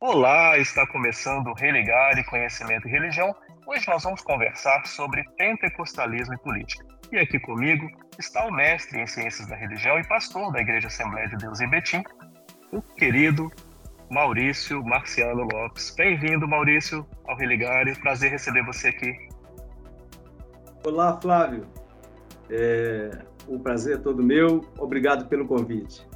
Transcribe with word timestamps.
Olá, 0.00 0.56
está 0.56 0.86
começando 0.86 1.48
o 1.48 1.54
Religar 1.54 2.16
e 2.16 2.24
Conhecimento 2.24 2.86
e 2.86 2.90
Religião. 2.90 3.34
Hoje 3.66 3.84
nós 3.88 4.04
vamos 4.04 4.22
conversar 4.22 4.86
sobre 4.86 5.24
pentecostalismo 5.36 6.34
e 6.34 6.38
política. 6.38 6.86
E 7.10 7.18
aqui 7.18 7.40
comigo 7.40 7.84
está 8.16 8.46
o 8.46 8.52
mestre 8.52 9.00
em 9.00 9.08
Ciências 9.08 9.48
da 9.48 9.56
Religião 9.56 9.98
e 9.98 10.06
pastor 10.06 10.52
da 10.52 10.60
Igreja 10.60 10.86
Assembleia 10.86 11.26
de 11.26 11.38
Deus 11.38 11.60
em 11.60 11.68
Betim, 11.68 12.04
o 12.70 12.80
querido 12.80 13.50
Maurício 14.08 14.84
Marciano 14.84 15.42
Lopes. 15.52 15.92
Bem-vindo, 15.96 16.46
Maurício, 16.46 17.04
ao 17.26 17.36
Religar. 17.36 17.84
Prazer 18.00 18.30
receber 18.30 18.64
você 18.64 18.90
aqui. 18.90 19.16
Olá, 20.86 21.20
Flávio. 21.20 21.66
É... 22.48 23.18
O 23.48 23.58
prazer 23.58 23.96
é 23.96 24.00
todo 24.00 24.22
meu. 24.22 24.64
Obrigado 24.78 25.26
pelo 25.26 25.44
convite. 25.44 26.06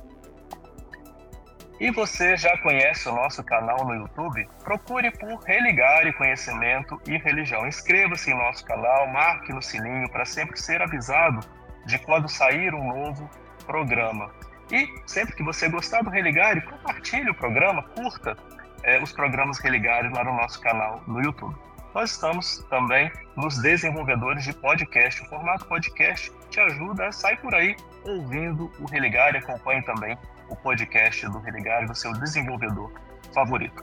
E 1.82 1.90
você 1.90 2.36
já 2.36 2.56
conhece 2.58 3.08
o 3.08 3.12
nosso 3.12 3.42
canal 3.42 3.84
no 3.84 3.92
YouTube? 3.92 4.48
Procure 4.62 5.10
por 5.10 5.42
Religar 5.42 6.06
e 6.06 6.12
Conhecimento 6.12 7.02
e 7.08 7.18
Religião. 7.18 7.66
Inscreva-se 7.66 8.30
em 8.30 8.38
nosso 8.38 8.64
canal, 8.64 9.08
marque 9.08 9.52
no 9.52 9.60
sininho 9.60 10.08
para 10.08 10.24
sempre 10.24 10.56
ser 10.60 10.80
avisado 10.80 11.40
de 11.84 11.98
quando 11.98 12.28
sair 12.28 12.72
um 12.72 12.86
novo 12.86 13.28
programa. 13.66 14.30
E 14.70 14.88
sempre 15.08 15.34
que 15.34 15.42
você 15.42 15.68
gostar 15.68 16.02
do 16.02 16.10
Religare, 16.10 16.60
compartilhe 16.60 17.28
o 17.28 17.34
programa, 17.34 17.82
curta 17.82 18.36
é, 18.84 19.02
os 19.02 19.10
programas 19.10 19.58
Religare 19.58 20.08
lá 20.08 20.22
no 20.22 20.36
nosso 20.36 20.60
canal 20.60 21.02
no 21.08 21.20
YouTube. 21.20 21.56
Nós 21.92 22.12
estamos 22.12 22.64
também 22.70 23.10
nos 23.36 23.60
desenvolvedores 23.60 24.44
de 24.44 24.52
podcast. 24.52 25.20
O 25.20 25.26
formato 25.26 25.66
podcast 25.66 26.30
te 26.48 26.60
ajuda 26.60 27.08
a 27.08 27.12
sair 27.12 27.38
por 27.38 27.52
aí 27.52 27.74
ouvindo 28.04 28.70
o 28.78 28.84
Religare. 28.86 29.38
Acompanhe 29.38 29.82
também 29.82 30.16
o 30.52 30.56
podcast 30.56 31.26
do 31.28 31.38
Religar 31.38 31.86
do 31.86 31.94
seu 31.94 32.12
desenvolvedor 32.12 32.92
favorito. 33.34 33.82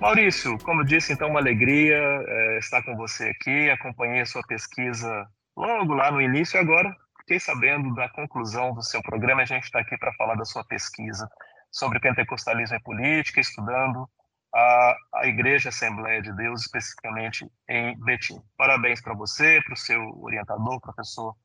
Maurício, 0.00 0.58
como 0.64 0.84
disse, 0.84 1.12
então, 1.12 1.28
uma 1.28 1.38
alegria 1.38 1.96
é, 1.96 2.58
estar 2.58 2.82
com 2.82 2.96
você 2.96 3.28
aqui. 3.28 3.70
Acompanhei 3.70 4.22
a 4.22 4.26
sua 4.26 4.42
pesquisa 4.42 5.28
logo 5.56 5.94
lá 5.94 6.10
no 6.10 6.20
início 6.20 6.56
e 6.56 6.60
agora 6.60 6.92
fiquei 7.20 7.38
sabendo 7.38 7.94
da 7.94 8.08
conclusão 8.08 8.74
do 8.74 8.82
seu 8.82 9.00
programa. 9.02 9.42
A 9.42 9.44
gente 9.44 9.64
está 9.64 9.78
aqui 9.78 9.96
para 9.96 10.12
falar 10.14 10.34
da 10.34 10.44
sua 10.44 10.64
pesquisa 10.64 11.30
sobre 11.70 12.00
pentecostalismo 12.00 12.76
e 12.76 12.82
política, 12.82 13.40
estudando 13.40 14.08
a, 14.52 14.96
a 15.14 15.26
Igreja 15.26 15.68
Assembleia 15.68 16.20
de 16.20 16.32
Deus, 16.32 16.62
especificamente 16.62 17.46
em 17.68 17.96
Betim. 18.00 18.40
Parabéns 18.56 19.00
para 19.00 19.14
você, 19.14 19.60
para 19.62 19.74
o 19.74 19.76
seu 19.76 20.02
orientador, 20.22 20.80
professor 20.80 21.36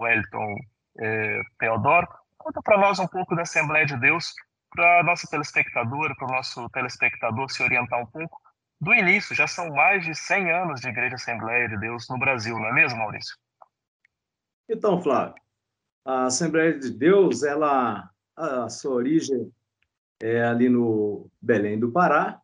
Wellington 0.00 0.54
eh, 1.00 1.40
Teodoro, 1.58 2.06
Conta 2.52 2.62
para 2.62 2.78
nós 2.78 2.98
um 2.98 3.06
pouco 3.06 3.34
da 3.34 3.42
Assembleia 3.42 3.86
de 3.86 3.96
Deus, 3.96 4.34
para 4.68 5.00
a 5.00 5.02
nossa 5.02 5.26
telespectadora, 5.26 6.14
para 6.14 6.28
o 6.28 6.32
nosso 6.32 6.68
telespectador 6.68 7.50
se 7.50 7.62
orientar 7.62 7.98
um 7.98 8.04
pouco 8.04 8.38
do 8.78 8.92
início. 8.92 9.34
Já 9.34 9.46
são 9.46 9.70
mais 9.70 10.04
de 10.04 10.14
100 10.14 10.50
anos 10.52 10.80
de 10.82 10.88
Igreja 10.88 11.14
Assembleia 11.14 11.66
de 11.66 11.78
Deus 11.78 12.06
no 12.10 12.18
Brasil, 12.18 12.58
não 12.58 12.66
é 12.66 12.72
mesmo, 12.74 12.98
Maurício? 12.98 13.38
Então, 14.68 15.00
Flávio, 15.00 15.34
a 16.04 16.26
Assembleia 16.26 16.78
de 16.78 16.90
Deus, 16.90 17.42
ela, 17.42 18.10
a 18.36 18.68
sua 18.68 18.96
origem 18.96 19.50
é 20.20 20.44
ali 20.44 20.68
no 20.68 21.30
Belém 21.40 21.80
do 21.80 21.90
Pará, 21.90 22.38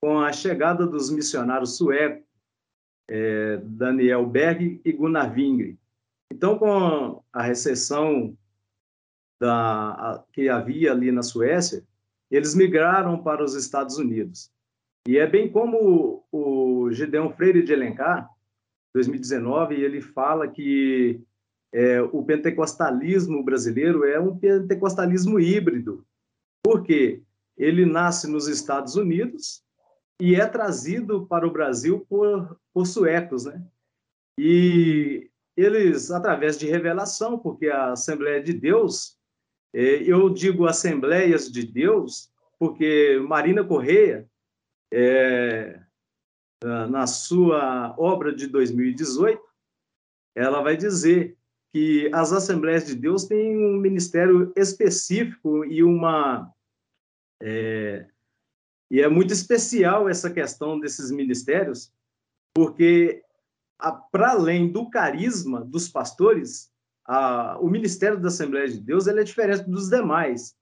com 0.00 0.18
a 0.18 0.32
chegada 0.32 0.84
dos 0.84 1.08
missionários 1.08 1.76
suecos, 1.76 2.26
é, 3.08 3.58
Daniel 3.62 4.26
Berg 4.26 4.80
e 4.84 4.92
Gunnar 4.92 5.32
Wingre. 5.32 5.78
Então, 6.32 6.58
com 6.58 7.22
a 7.32 7.42
recessão 7.42 8.36
da, 9.40 9.90
a, 9.90 10.24
que 10.32 10.48
havia 10.48 10.92
ali 10.92 11.12
na 11.12 11.22
Suécia, 11.22 11.84
eles 12.30 12.54
migraram 12.54 13.22
para 13.22 13.44
os 13.44 13.54
Estados 13.54 13.98
Unidos. 13.98 14.50
E 15.06 15.18
é 15.18 15.26
bem 15.26 15.50
como 15.50 16.24
o, 16.32 16.84
o 16.86 16.92
Gideon 16.92 17.30
Freire 17.30 17.62
de 17.62 17.72
Elencar, 17.72 18.28
2019, 18.94 19.74
ele 19.74 20.00
fala 20.00 20.48
que 20.48 21.20
é, 21.72 22.00
o 22.00 22.24
pentecostalismo 22.24 23.44
brasileiro 23.44 24.04
é 24.04 24.18
um 24.18 24.36
pentecostalismo 24.36 25.38
híbrido, 25.38 26.04
porque 26.62 27.22
ele 27.56 27.84
nasce 27.84 28.28
nos 28.30 28.48
Estados 28.48 28.96
Unidos 28.96 29.62
e 30.20 30.34
é 30.34 30.46
trazido 30.46 31.26
para 31.26 31.46
o 31.46 31.50
Brasil 31.50 32.06
por, 32.08 32.58
por 32.72 32.86
suecos, 32.86 33.44
né? 33.44 33.62
E 34.38 35.30
eles, 35.56 36.10
através 36.10 36.58
de 36.58 36.66
revelação, 36.66 37.38
porque 37.38 37.68
a 37.68 37.92
Assembleia 37.92 38.42
de 38.42 38.52
Deus 38.52 39.15
eu 39.76 40.30
digo 40.30 40.66
Assembleias 40.66 41.52
de 41.52 41.62
Deus, 41.62 42.32
porque 42.58 43.20
Marina 43.28 43.62
Correia, 43.62 44.26
é, 44.90 45.78
na 46.64 47.06
sua 47.06 47.94
obra 47.98 48.34
de 48.34 48.46
2018, 48.46 49.38
ela 50.34 50.62
vai 50.62 50.78
dizer 50.78 51.36
que 51.74 52.08
as 52.14 52.32
Assembleias 52.32 52.86
de 52.86 52.94
Deus 52.94 53.24
têm 53.24 53.54
um 53.54 53.76
ministério 53.76 54.50
específico 54.56 55.62
e 55.66 55.82
uma. 55.82 56.50
É, 57.42 58.08
e 58.90 59.02
é 59.02 59.08
muito 59.08 59.34
especial 59.34 60.08
essa 60.08 60.30
questão 60.30 60.80
desses 60.80 61.10
ministérios, 61.10 61.92
porque, 62.54 63.22
para 64.10 64.30
além 64.30 64.72
do 64.72 64.88
carisma 64.88 65.62
dos 65.62 65.86
pastores, 65.86 66.72
a, 67.06 67.58
o 67.60 67.68
Ministério 67.68 68.20
da 68.20 68.28
Assembleia 68.28 68.68
de 68.68 68.80
Deus 68.80 69.06
é 69.06 69.22
diferente 69.22 69.68
dos 69.68 69.88
demais, 69.88 70.54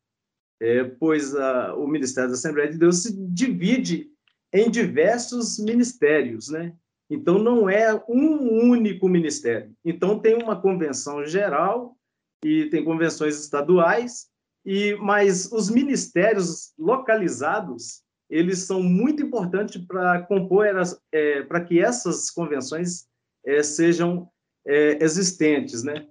é, 0.61 0.85
pois 0.85 1.35
a, 1.35 1.75
o 1.75 1.87
Ministério 1.87 2.31
da 2.31 2.37
Assembleia 2.37 2.71
de 2.71 2.79
Deus 2.79 3.03
se 3.03 3.13
divide 3.29 4.11
em 4.53 4.71
diversos 4.71 5.59
ministérios, 5.59 6.49
né? 6.49 6.73
Então, 7.11 7.39
não 7.39 7.69
é 7.69 7.95
um 8.09 8.71
único 8.71 9.09
ministério. 9.09 9.75
Então, 9.85 10.19
tem 10.19 10.35
uma 10.35 10.61
convenção 10.61 11.25
geral 11.27 11.97
e 12.43 12.67
tem 12.67 12.85
convenções 12.85 13.39
estaduais, 13.39 14.29
e 14.65 14.95
mas 14.97 15.51
os 15.53 15.69
ministérios 15.69 16.73
localizados, 16.79 18.03
eles 18.31 18.61
são 18.61 18.83
muito 18.83 19.23
importantes 19.23 19.85
para 19.85 20.23
compor, 20.23 20.67
é, 21.13 21.43
para 21.43 21.61
que 21.63 21.79
essas 21.79 22.31
convenções 22.31 23.07
é, 23.45 23.63
sejam 23.63 24.29
é, 24.67 25.03
existentes, 25.03 25.83
né? 25.83 26.07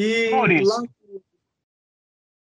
E 0.00 0.30
Maurício, 0.30 0.68
lá... 0.68 0.88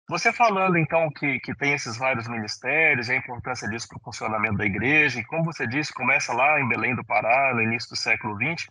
você 0.08 0.32
falando 0.32 0.78
então 0.78 1.12
que, 1.12 1.38
que 1.42 1.54
tem 1.54 1.74
esses 1.74 1.98
vários 1.98 2.26
ministérios, 2.30 3.10
a 3.10 3.16
importância 3.18 3.68
disso 3.68 3.90
para 3.90 3.98
o 3.98 4.04
funcionamento 4.06 4.56
da 4.56 4.66
igreja, 4.66 5.20
e 5.20 5.26
como 5.26 5.44
você 5.44 5.68
disse, 5.68 5.94
começa 5.94 6.32
lá 6.32 6.62
em 6.62 6.70
Belém 6.70 6.96
do 6.96 7.04
Pará, 7.04 7.54
no 7.54 7.62
início 7.62 7.90
do 7.90 7.98
século 7.98 8.38
XX, 8.38 8.66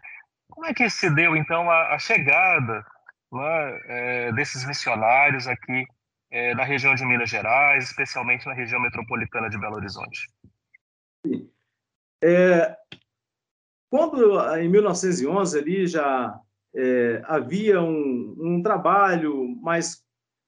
como 0.49 0.65
é 0.65 0.73
que 0.73 0.89
se 0.89 1.11
deu 1.11 1.37
então 1.37 1.71
a, 1.71 1.95
a 1.95 1.99
chegada 1.99 2.83
né, 3.31 3.81
é, 3.85 4.33
desses 4.33 4.65
missionários 4.65 5.47
aqui 5.47 5.85
é, 6.31 6.55
na 6.55 6.65
região 6.65 6.95
de 6.95 7.05
Minas 7.05 7.29
Gerais, 7.29 7.85
especialmente 7.85 8.47
na 8.47 8.55
região 8.55 8.81
metropolitana 8.81 9.51
de 9.51 9.59
Belo 9.59 9.77
Horizonte? 9.77 10.27
É, 12.25 12.75
quando 13.91 14.41
em 14.57 14.71
1911 14.71 15.59
ali 15.59 15.87
já 15.87 16.41
é, 16.75 17.23
havia 17.25 17.81
um, 17.81 18.37
um, 18.39 18.63
trabalho 18.63 19.57
mais 19.61 20.05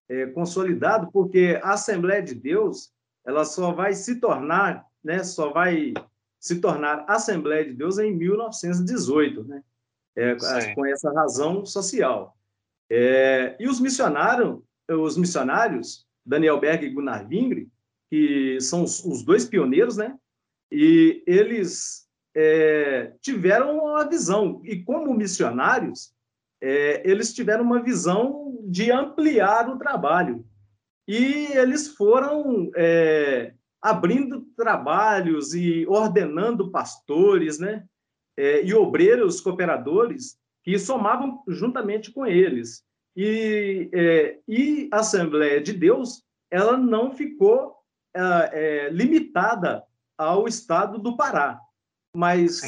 é, 0.08 0.26
consolidado, 0.26 1.10
porque 1.12 1.58
a 1.62 1.72
Assembleia 1.72 2.22
de 2.22 2.34
Deus 2.34 2.92
ela 3.24 3.44
só 3.44 3.72
vai 3.72 3.94
se 3.94 4.16
tornar, 4.20 4.86
né, 5.02 5.22
só 5.22 5.52
vai 5.52 5.94
se 6.38 6.60
tornar 6.60 7.04
Assembleia 7.08 7.64
de 7.64 7.72
Deus 7.72 7.98
em 7.98 8.14
1918, 8.14 9.44
né, 9.44 9.62
é, 10.16 10.74
com 10.74 10.84
essa 10.86 11.12
razão 11.12 11.64
social. 11.64 12.36
É, 12.90 13.56
e 13.58 13.68
os 13.68 13.80
missionários, 13.80 14.60
os 14.88 15.16
missionários 15.16 16.06
Daniel 16.24 16.60
Berg 16.60 16.84
e 16.84 16.90
Gunnar 16.90 17.26
Wingre, 17.26 17.68
que 18.10 18.60
são 18.60 18.84
os, 18.84 19.04
os 19.04 19.22
dois 19.22 19.44
pioneiros, 19.44 19.96
né, 19.96 20.16
e 20.70 21.22
eles 21.26 22.08
é, 22.34 23.12
tiveram 23.20 23.78
uma 23.78 24.04
visão, 24.08 24.60
e 24.64 24.82
como 24.82 25.14
missionários, 25.14 26.14
é, 26.62 27.02
eles 27.04 27.34
tiveram 27.34 27.64
uma 27.64 27.82
visão 27.82 28.56
de 28.62 28.92
ampliar 28.92 29.68
o 29.68 29.76
trabalho. 29.76 30.46
E 31.08 31.48
eles 31.56 31.88
foram 31.88 32.70
é, 32.76 33.52
abrindo 33.82 34.42
trabalhos 34.56 35.52
e 35.54 35.84
ordenando 35.88 36.70
pastores 36.70 37.58
né, 37.58 37.84
é, 38.36 38.64
e 38.64 38.72
obreiros 38.72 39.40
cooperadores 39.40 40.38
que 40.62 40.78
somavam 40.78 41.42
juntamente 41.48 42.12
com 42.12 42.24
eles. 42.24 42.84
E, 43.16 43.90
é, 43.92 44.38
e 44.46 44.88
a 44.92 45.00
Assembleia 45.00 45.60
de 45.60 45.72
Deus 45.72 46.22
ela 46.48 46.76
não 46.76 47.12
ficou 47.12 47.74
é, 48.14 48.20
é, 48.52 48.88
limitada 48.90 49.82
ao 50.16 50.46
estado 50.46 50.98
do 50.98 51.16
Pará 51.16 51.58
mas, 52.14 52.60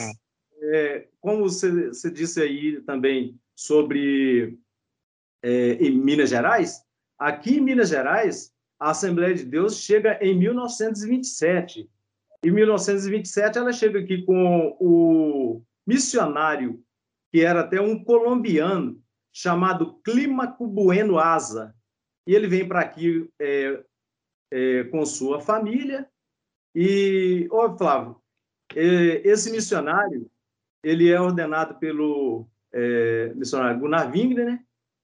como 1.20 1.42
você, 1.42 1.88
você, 1.88 2.10
disse 2.10 2.40
aí 2.40 2.80
também 2.80 3.38
sobre 3.54 4.58
é, 5.42 5.72
em 5.74 5.98
Minas 5.98 6.30
Gerais, 6.30 6.82
aqui 7.18 7.56
em 7.56 7.60
Minas 7.60 7.90
Gerais, 7.90 8.52
a 8.78 8.90
Assembleia 8.90 9.34
de 9.34 9.44
Deus 9.44 9.78
chega 9.78 10.18
em 10.20 10.36
1927. 10.38 11.88
em 12.44 12.50
1927, 12.50 13.58
ela 13.58 13.72
chega 13.72 14.00
aqui 14.00 14.22
com 14.24 14.76
o 14.78 15.62
missionário, 15.86 16.82
que 17.32 17.40
era 17.40 17.60
até 17.60 17.80
um 17.80 18.02
colombiano, 18.02 19.02
chamado 19.32 19.94
Clímaco 20.02 20.66
Bueno 20.66 21.18
Asa. 21.18 21.74
E 22.26 22.34
ele 22.34 22.46
vem 22.46 22.66
para 22.66 22.80
aqui 22.80 23.28
é, 23.40 23.82
é, 24.50 24.84
com 24.84 25.04
sua 25.04 25.40
família. 25.40 26.08
E, 26.74 27.48
ô 27.50 27.76
Flávio, 27.76 28.20
é, 28.74 29.26
esse 29.26 29.50
missionário, 29.50 30.30
ele 30.82 31.10
é 31.10 31.20
ordenado 31.20 31.78
pelo 31.78 32.48
é, 32.74 33.32
missionário 33.34 33.78
Gunnar 33.80 34.10
Wingner, 34.10 34.46
né? 34.46 34.60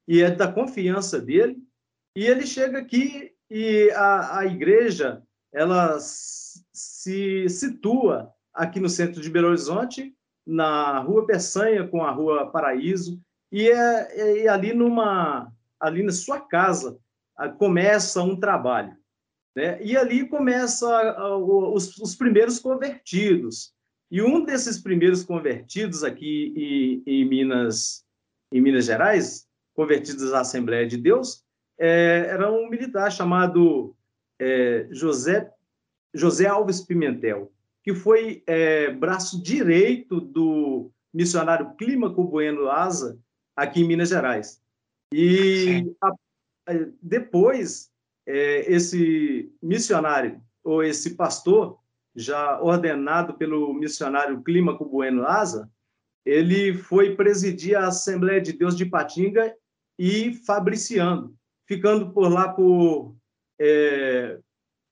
e 0.06 0.20
é 0.20 0.30
da 0.30 0.50
confiança 0.50 1.20
dele. 1.20 1.56
E 2.16 2.26
ele 2.26 2.44
chega 2.44 2.78
aqui 2.78 3.32
e 3.48 3.90
a, 3.92 4.40
a 4.40 4.46
igreja 4.46 5.22
ela 5.52 5.98
se 6.00 7.48
situa 7.48 8.32
aqui 8.52 8.80
no 8.80 8.88
centro 8.88 9.20
de 9.20 9.30
Belo 9.30 9.48
Horizonte, 9.48 10.14
na 10.46 10.98
Rua 10.98 11.26
Peçanha 11.26 11.86
com 11.86 12.04
a 12.04 12.10
Rua 12.10 12.50
Paraíso, 12.50 13.20
e 13.52 13.68
é, 13.68 14.42
é 14.44 14.48
ali 14.48 14.72
numa 14.72 15.52
ali 15.78 16.02
na 16.02 16.12
sua 16.12 16.40
casa 16.40 16.98
começa 17.58 18.22
um 18.22 18.38
trabalho, 18.38 18.96
né? 19.56 19.82
E 19.82 19.96
ali 19.96 20.28
começa 20.28 20.86
os, 21.38 21.96
os 21.98 22.14
primeiros 22.14 22.58
convertidos. 22.58 23.72
E 24.10 24.20
um 24.20 24.44
desses 24.44 24.78
primeiros 24.78 25.22
convertidos 25.22 26.02
aqui 26.02 26.52
em, 26.56 27.02
em 27.06 27.24
Minas 27.24 28.04
em 28.52 28.60
Minas 28.60 28.86
Gerais, 28.86 29.46
convertidos 29.74 30.32
à 30.32 30.40
Assembleia 30.40 30.86
de 30.86 30.96
Deus, 30.96 31.44
é, 31.78 32.26
era 32.28 32.50
um 32.50 32.68
militar 32.68 33.10
chamado 33.10 33.94
é, 34.38 34.88
José, 34.90 35.52
José 36.12 36.46
Alves 36.46 36.80
Pimentel, 36.80 37.52
que 37.84 37.94
foi 37.94 38.42
é, 38.46 38.90
braço 38.90 39.40
direito 39.42 40.20
do 40.20 40.90
missionário 41.14 41.74
Clímaco 41.76 42.24
Bueno 42.24 42.68
Asa, 42.68 43.18
aqui 43.56 43.82
em 43.82 43.86
Minas 43.86 44.08
Gerais. 44.08 44.60
E 45.12 45.94
a, 46.02 46.12
depois, 47.00 47.90
é, 48.26 48.72
esse 48.72 49.52
missionário, 49.62 50.40
ou 50.62 50.82
esse 50.82 51.14
pastor, 51.14 51.78
já 52.14 52.60
ordenado 52.60 53.34
pelo 53.34 53.72
missionário 53.74 54.42
Clímaco 54.42 54.84
Bueno 54.84 55.26
Asa, 55.26 55.70
ele 56.24 56.74
foi 56.74 57.16
presidir 57.16 57.76
a 57.76 57.88
Assembleia 57.88 58.40
de 58.40 58.52
Deus 58.52 58.76
de 58.76 58.84
Patinga 58.84 59.54
e 59.98 60.34
Fabriciando, 60.46 61.34
ficando 61.66 62.12
por 62.12 62.30
lá 62.30 62.48
por 62.48 63.16
é, 63.60 64.38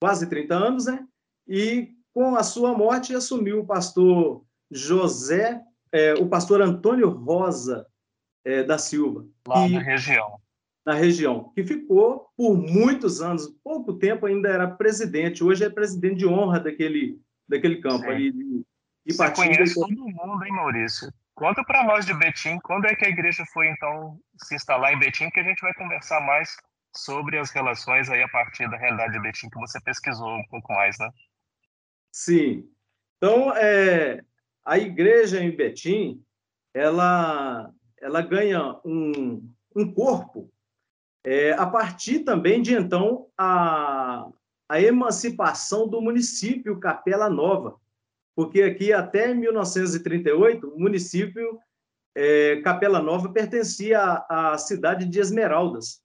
quase 0.01 0.29
30 0.29 0.55
anos, 0.55 0.87
né? 0.87 1.07
E 1.47 1.95
com 2.13 2.37
a 2.37 2.43
sua 2.43 2.77
morte 2.77 3.15
assumiu 3.15 3.61
o 3.61 3.67
pastor 3.67 4.45
José, 4.71 5.61
é, 5.93 6.15
o 6.15 6.29
pastor 6.29 6.61
Antônio 6.61 7.09
Rosa 7.09 7.87
é, 8.45 8.63
da 8.63 8.79
Silva. 8.79 9.27
Lá 9.47 9.69
na 9.69 9.81
região. 9.81 10.41
Na 10.89 10.95
região, 10.95 11.53
que 11.55 11.63
ficou 11.63 12.31
por 12.35 12.57
muitos 12.57 13.21
anos, 13.21 13.47
pouco 13.63 13.99
tempo 13.99 14.25
ainda 14.25 14.49
era 14.49 14.67
presidente, 14.67 15.45
hoje 15.45 15.63
é 15.63 15.69
presidente 15.69 16.21
de 16.21 16.27
honra 16.27 16.59
daquele, 16.59 17.21
daquele 17.47 17.79
campo 17.83 18.05
Sim. 18.05 18.11
ali. 18.11 18.33
De, 18.33 18.65
de 19.05 19.13
Você 19.13 19.31
conhece 19.33 19.75
todo 19.75 19.95
mundo, 19.95 20.43
hein, 20.47 20.51
Maurício? 20.51 21.13
Conta 21.35 21.63
para 21.63 21.85
nós 21.85 22.07
de 22.07 22.15
Betim, 22.15 22.59
quando 22.61 22.87
é 22.87 22.95
que 22.95 23.05
a 23.05 23.11
igreja 23.11 23.45
foi, 23.53 23.69
então, 23.69 24.19
se 24.43 24.55
instalar 24.55 24.95
em 24.95 24.99
Betim, 24.99 25.29
que 25.29 25.41
a 25.41 25.43
gente 25.43 25.61
vai 25.61 25.75
conversar 25.75 26.23
mais 26.23 26.57
sobre 26.97 27.37
as 27.37 27.51
relações 27.51 28.09
aí 28.09 28.23
a 28.23 28.29
partir 28.29 28.67
da 28.71 28.79
realidade 28.79 29.13
de 29.13 29.21
Betim, 29.21 29.51
que 29.51 29.61
você 29.61 29.79
pesquisou 29.83 30.39
um 30.39 30.47
pouco 30.49 30.73
mais, 30.73 30.99
né? 30.99 31.11
Sim. 32.11 32.67
Então, 33.19 33.55
é, 33.55 34.25
a 34.65 34.79
igreja 34.79 35.39
em 35.39 35.55
Betim, 35.55 36.25
ela, 36.73 37.71
ela 38.01 38.23
ganha 38.23 38.81
um, 38.87 39.53
um 39.77 39.93
corpo 39.93 40.51
é, 41.31 41.53
a 41.53 41.67
partir 41.67 42.21
também 42.21 42.63
de, 42.63 42.73
então, 42.73 43.29
a, 43.37 44.31
a 44.67 44.81
emancipação 44.81 45.87
do 45.87 46.01
município 46.01 46.81
Capela 46.81 47.29
Nova, 47.29 47.79
porque 48.35 48.63
aqui 48.63 48.95
até 48.95 49.35
1938 49.35 50.67
o 50.67 50.81
município 50.81 51.61
é, 52.17 52.63
Capela 52.63 53.03
Nova 53.03 53.31
pertencia 53.31 54.01
à, 54.01 54.55
à, 54.55 54.59
cidade 54.59 55.05
de 55.05 55.21
Esmeraldas, 55.21 56.03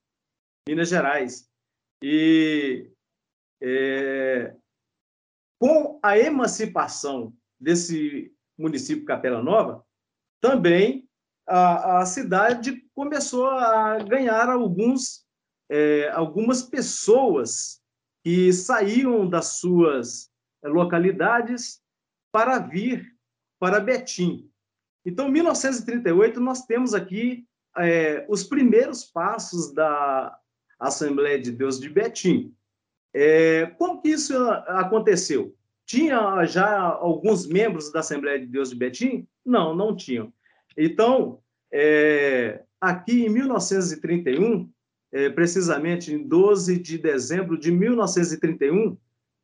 Minas 0.67 0.89
Gerais. 0.89 1.49
E 2.03 2.91
é, 3.61 4.53
com 5.57 6.01
a 6.03 6.17
emancipação 6.17 7.33
desse 7.57 8.35
município 8.57 9.05
Capela 9.05 9.41
Nova, 9.41 9.85
também 10.41 11.07
a, 11.47 11.99
a 11.99 12.05
cidade 12.05 12.82
começou 12.95 13.47
a 13.47 13.99
ganhar 13.99 14.49
alguns, 14.49 15.25
é, 15.69 16.09
algumas 16.09 16.61
pessoas 16.61 17.81
que 18.23 18.53
saíam 18.53 19.27
das 19.27 19.57
suas 19.59 20.31
localidades 20.63 21.81
para 22.31 22.57
vir 22.59 23.13
para 23.59 23.79
Betim. 23.79 24.49
Então, 25.05 25.27
em 25.27 25.31
1938, 25.31 26.39
nós 26.39 26.65
temos 26.65 26.93
aqui 26.93 27.45
é, 27.77 28.25
os 28.29 28.43
primeiros 28.43 29.03
passos 29.03 29.73
da 29.73 30.37
Assembleia 30.79 31.39
de 31.39 31.51
Deus 31.51 31.79
de 31.79 31.89
Betim. 31.89 32.55
É, 33.13 33.67
como 33.77 34.01
que 34.01 34.09
isso 34.09 34.35
aconteceu? 34.67 35.55
Tinha 35.85 36.45
já 36.45 36.79
alguns 36.79 37.45
membros 37.45 37.91
da 37.91 37.99
Assembleia 37.99 38.39
de 38.39 38.47
Deus 38.47 38.69
de 38.69 38.75
Betim? 38.75 39.27
Não, 39.45 39.75
não 39.75 39.95
tinham. 39.95 40.33
Então, 40.77 41.42
é, 41.75 42.61
aqui 42.79 43.25
em 43.25 43.29
1931, 43.29 44.69
é, 45.11 45.29
precisamente 45.31 46.13
em 46.13 46.27
12 46.27 46.77
de 46.77 46.99
dezembro 46.99 47.57
de 47.57 47.71
1931, 47.71 48.95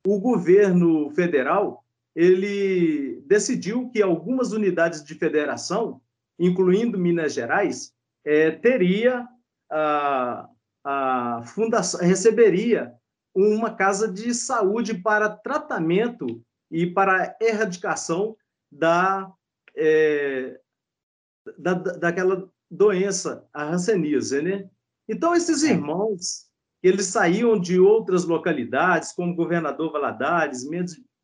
o 0.05 0.19
governo 0.19 1.09
federal 1.11 1.83
ele 2.15 3.23
decidiu 3.25 3.89
que 3.89 4.01
algumas 4.01 4.51
unidades 4.51 5.03
de 5.03 5.15
federação, 5.15 5.99
incluindo 6.37 6.99
Minas 6.99 7.33
Gerais, 7.33 7.93
é, 8.23 8.51
teria 8.51 9.27
a, 9.71 10.47
a 10.83 11.43
fundação 11.45 11.99
receberia 12.01 12.93
uma 13.33 13.73
casa 13.73 14.11
de 14.11 14.33
saúde 14.33 14.93
para 14.93 15.29
tratamento 15.29 16.43
e 16.69 16.85
para 16.85 17.35
erradicação 17.41 18.35
da, 18.71 19.31
é, 19.75 20.59
da 21.57 21.73
daquela 21.73 22.49
doença, 22.69 23.47
a 23.53 23.65
hanseníase, 23.73 24.41
né? 24.41 24.69
Então 25.07 25.35
esses 25.35 25.63
irmãos, 25.63 26.47
eles 26.83 27.07
saíam 27.07 27.59
de 27.59 27.79
outras 27.79 28.25
localidades, 28.25 29.11
como 29.11 29.35
Governador 29.35 29.91
Valadares, 29.91 30.67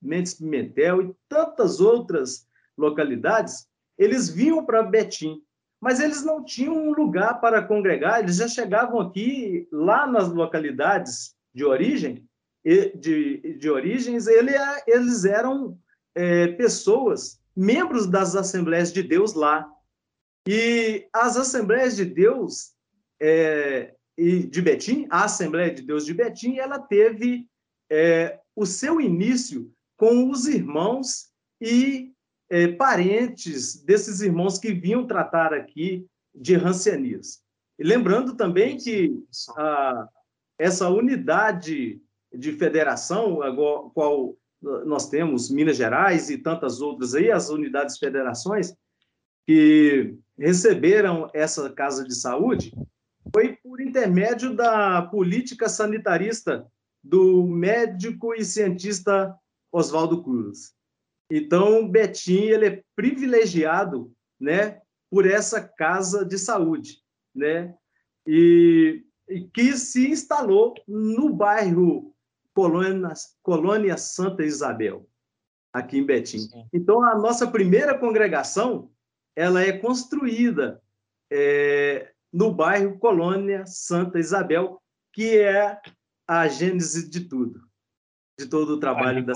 Mendes 0.02 0.34
Pimentel 0.34 1.02
e 1.02 1.16
tantas 1.30 1.80
outras 1.80 2.48
localidades, 2.78 3.68
eles 3.98 4.30
vinham 4.30 4.66
para 4.66 4.84
Betim, 4.84 5.42
mas 5.80 6.00
eles 6.00 6.24
não 6.24 6.44
tinham 6.44 6.76
um 6.76 6.94
lugar 6.94 7.40
para 7.40 7.62
congregar, 7.62 8.20
eles 8.20 8.38
já 8.38 8.48
chegavam 8.48 9.00
aqui, 9.00 9.68
lá 9.72 10.08
nas 10.08 10.30
localidades 10.30 11.36
de 11.54 11.64
origem, 11.64 12.28
de, 12.66 13.58
de 13.60 13.70
origens, 13.70 14.26
ele, 14.28 14.52
eles 14.88 15.24
eram 15.24 15.78
é, 16.16 16.48
pessoas, 16.48 17.40
membros 17.56 18.08
das 18.08 18.36
Assembleias 18.36 18.92
de 18.92 19.04
Deus 19.04 19.34
lá. 19.34 19.70
E 20.48 21.08
as 21.12 21.38
Assembleias 21.38 21.96
de 21.96 22.06
Deus 22.06 22.74
é, 23.20 23.96
de 24.18 24.62
Betim, 24.62 25.08
a 25.10 25.26
Assembleia 25.26 25.74
de 25.74 25.82
Deus 25.82 26.06
de 26.06 26.14
Betim, 26.14 26.58
ela 26.58 26.80
teve 26.80 27.48
é, 27.90 28.40
o 28.56 28.66
seu 28.66 29.02
início 29.02 29.72
com 29.98 30.30
os 30.30 30.48
irmãos 30.48 31.30
e 31.60 32.14
é, 32.50 32.68
parentes 32.68 33.84
desses 33.84 34.22
irmãos 34.22 34.60
que 34.60 34.72
vinham 34.72 35.08
tratar 35.08 35.54
aqui 35.54 36.06
de 36.34 36.56
rancianias. 36.56 37.42
E 37.80 37.84
lembrando 37.84 38.36
também 38.36 38.78
que 38.78 39.24
a, 39.58 40.08
essa 40.60 40.90
unidade 40.90 42.00
de 42.34 42.52
federação, 42.54 43.42
a 43.42 43.56
qual 43.94 44.38
nós 44.62 45.10
temos 45.10 45.50
Minas 45.50 45.78
Gerais 45.78 46.30
e 46.30 46.38
tantas 46.38 46.82
outras 46.82 47.16
aí, 47.16 47.32
as 47.32 47.50
unidades 47.50 47.98
federações 47.98 48.76
que 49.46 50.18
receberam 50.38 51.30
essa 51.34 51.70
casa 51.70 52.04
de 52.04 52.16
saúde, 52.16 52.74
foi 53.34 53.56
por 53.56 53.82
intermédio 53.82 54.56
da 54.56 55.02
política 55.02 55.68
sanitarista 55.68 56.66
do 57.04 57.46
médico 57.46 58.34
e 58.34 58.44
cientista 58.44 59.36
Oswaldo 59.72 60.24
Cruz. 60.24 60.74
Então, 61.32 61.88
Betim 61.88 62.44
ele 62.44 62.66
é 62.68 62.84
privilegiado, 62.96 64.14
né, 64.40 64.82
por 65.10 65.26
essa 65.26 65.62
casa 65.62 66.26
de 66.26 66.38
saúde, 66.38 67.02
né, 67.34 67.74
e, 68.28 69.04
e 69.30 69.42
que 69.42 69.74
se 69.74 70.10
instalou 70.10 70.74
no 70.88 71.34
bairro 71.34 72.14
Colônia, 72.54 73.14
Colônia 73.42 73.98
Santa 73.98 74.44
Isabel. 74.44 75.08
aqui 75.76 75.98
em 75.98 76.06
Betim. 76.06 76.40
Sim. 76.40 76.66
Então, 76.72 77.04
a 77.04 77.18
nossa 77.18 77.46
primeira 77.48 77.98
congregação, 77.98 78.90
ela 79.36 79.62
é 79.62 79.78
construída 79.78 80.82
é, 81.32 82.12
no 82.32 82.54
bairro 82.54 82.98
Colônia 82.98 83.66
Santa 83.66 84.20
Isabel, 84.20 84.82
que 85.14 85.38
é 85.40 85.80
a 86.28 86.48
gênese 86.48 87.10
de 87.10 87.28
tudo, 87.28 87.62
de 88.40 88.48
todo 88.48 88.72
o 88.72 88.80
trabalho 88.80 89.26
da 89.26 89.34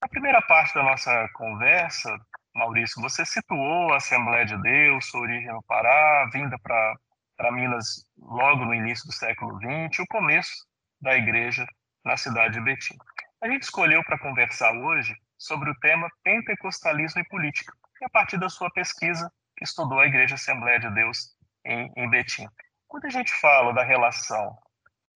Na 0.00 0.08
primeira 0.08 0.40
parte 0.42 0.74
da 0.74 0.82
nossa 0.82 1.28
conversa, 1.34 2.10
Maurício, 2.54 3.02
você 3.02 3.24
situou 3.24 3.92
a 3.92 3.96
Assembleia 3.96 4.46
de 4.46 4.60
Deus, 4.62 5.06
sua 5.06 5.20
origem 5.20 5.52
no 5.52 5.62
Pará, 5.64 6.30
vinda 6.32 6.56
para 6.58 7.52
Minas 7.52 8.06
logo 8.16 8.64
no 8.64 8.74
início 8.74 9.06
do 9.06 9.12
século 9.12 9.58
XX, 9.58 9.98
o 9.98 10.06
começo 10.06 10.52
da 11.00 11.16
igreja 11.16 11.66
na 12.04 12.16
cidade 12.16 12.54
de 12.54 12.60
Betim. 12.60 12.96
A 13.40 13.48
gente 13.48 13.64
escolheu 13.64 14.02
para 14.04 14.18
conversar 14.18 14.72
hoje 14.72 15.14
sobre 15.36 15.68
o 15.70 15.78
tema 15.80 16.08
pentecostalismo 16.22 17.20
e 17.20 17.28
política, 17.28 17.74
a 18.04 18.08
partir 18.08 18.38
da 18.38 18.48
sua 18.48 18.70
pesquisa 18.70 19.32
estudou 19.60 19.98
a 19.98 20.06
Igreja 20.06 20.34
Assembleia 20.34 20.78
de 20.78 20.90
Deus 20.90 21.36
em, 21.64 21.92
em 21.96 22.08
Betim. 22.10 22.46
Quando 22.86 23.06
a 23.06 23.10
gente 23.10 23.32
fala 23.40 23.72
da 23.72 23.82
relação 23.82 24.56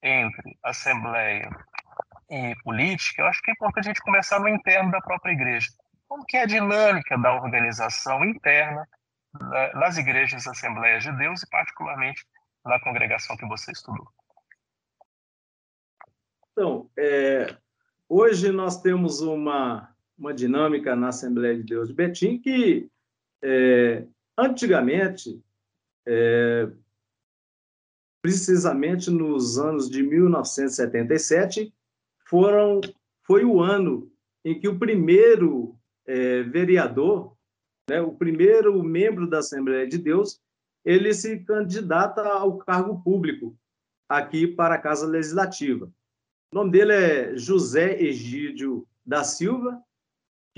entre 0.03 0.59
Assembleia 0.63 1.49
e 2.31 2.55
política, 2.63 3.23
eu 3.23 3.27
acho 3.27 3.41
que 3.43 3.51
é 3.51 3.55
importante 3.55 3.87
a 3.87 3.89
gente 3.89 4.03
começar 4.03 4.41
no 4.41 4.49
interno 4.49 4.91
da 4.91 5.01
própria 5.01 5.33
igreja. 5.33 5.69
Como 6.07 6.25
que 6.25 6.37
é 6.37 6.43
a 6.43 6.47
dinâmica 6.47 7.19
da 7.19 7.35
organização 7.35 8.25
interna 8.25 8.89
nas 9.75 9.99
igrejas 9.99 10.47
Assembleias 10.47 11.03
de 11.03 11.13
Deus 11.13 11.43
e 11.43 11.51
particularmente 11.51 12.27
na 12.65 12.81
congregação 12.81 13.37
que 13.37 13.47
você 13.47 13.73
estudou? 13.73 14.09
Então, 16.53 16.91
é, 16.99 17.57
hoje 18.09 18.51
nós 18.51 18.81
temos 18.81 19.21
uma, 19.21 19.95
uma 20.19 20.35
dinâmica 20.35 20.97
na 20.97 21.09
Assembleia 21.09 21.57
de 21.57 21.63
Deus 21.63 21.89
de 21.89 21.95
Betim 21.95 22.39
que, 22.39 22.91
é, 23.43 24.05
antigamente, 24.37 25.41
é, 26.07 26.69
precisamente 28.21 29.11
nos 29.11 29.59
anos 29.59 29.89
de 29.89 30.03
1977, 30.03 31.73
foram, 32.27 32.81
foi 33.25 33.45
o 33.45 33.61
ano 33.61 34.11
em 34.45 34.59
que 34.59 34.69
o 34.69 34.79
primeiro 34.79 35.79
é, 36.07 36.43
vereador, 36.43 37.37
né, 37.89 38.01
o 38.01 38.13
primeiro 38.13 38.83
membro 38.83 39.29
da 39.29 39.39
Assembleia 39.39 39.87
de 39.87 39.99
Deus, 39.99 40.41
ele 40.85 41.13
se 41.15 41.39
candidata 41.41 42.23
ao 42.23 42.59
cargo 42.59 43.03
público 43.03 43.57
aqui 44.09 44.47
para 44.47 44.75
a 44.75 44.81
Casa 44.81 45.07
Legislativa. 45.07 45.91
O 46.53 46.57
nome 46.57 46.71
dele 46.71 46.93
é 46.93 47.37
José 47.37 48.01
Egídio 48.01 48.87
da 49.05 49.23
Silva, 49.23 49.83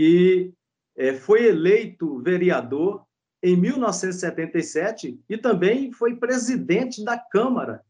que 0.01 0.55
é, 0.97 1.13
foi 1.13 1.45
eleito 1.45 2.23
vereador 2.23 3.05
em 3.43 3.55
1977 3.55 5.21
e 5.29 5.37
também 5.37 5.93
foi 5.93 6.17
presidente 6.17 7.05
da 7.05 7.19
Câmara 7.19 7.85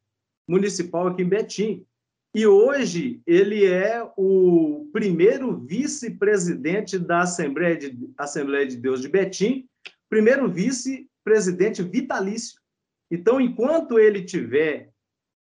Municipal 0.48 1.06
aqui 1.06 1.22
em 1.22 1.28
Betim. 1.28 1.86
E 2.34 2.44
hoje 2.48 3.22
ele 3.24 3.64
é 3.64 4.02
o 4.16 4.90
primeiro 4.92 5.56
vice-presidente 5.56 6.98
da 6.98 7.20
Assembleia 7.20 7.76
de, 7.76 7.96
Assembleia 8.18 8.66
de 8.66 8.76
Deus 8.76 9.00
de 9.00 9.08
Betim, 9.08 9.68
primeiro 10.08 10.50
vice-presidente 10.50 11.80
vitalício. 11.80 12.60
Então, 13.08 13.40
enquanto 13.40 14.00
ele 14.00 14.24
tiver 14.24 14.90